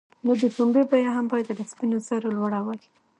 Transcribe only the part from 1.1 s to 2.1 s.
هم باید له سپینو